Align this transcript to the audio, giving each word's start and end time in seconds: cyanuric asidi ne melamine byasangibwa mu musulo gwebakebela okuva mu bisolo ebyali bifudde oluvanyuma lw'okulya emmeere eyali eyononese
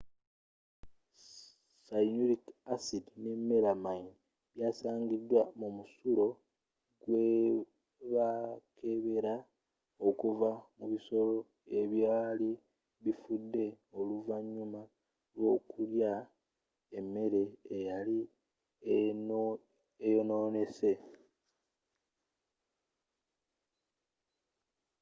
cyanuric 1.85 2.43
asidi 2.73 3.11
ne 3.23 3.33
melamine 3.49 4.11
byasangibwa 4.53 5.41
mu 5.59 5.67
musulo 5.77 6.25
gwebakebela 7.01 9.35
okuva 10.07 10.51
mu 10.77 10.85
bisolo 10.93 11.37
ebyali 11.79 12.51
bifudde 13.03 13.65
oluvanyuma 13.97 14.81
lw'okulya 15.35 16.13
emmeere 16.97 17.43
eyali 17.75 18.19
eyononese 20.07 20.91